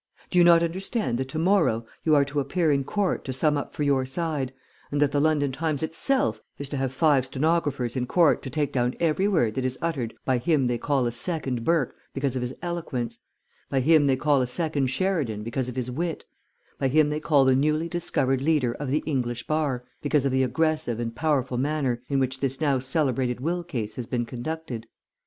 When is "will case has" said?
23.39-24.07